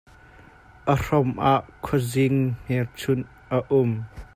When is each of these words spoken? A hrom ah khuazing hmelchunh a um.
A 0.91 0.93
hrom 1.03 1.31
ah 1.51 1.63
khuazing 1.83 2.39
hmelchunh 2.67 3.25
a 3.55 3.57
um. 3.79 3.91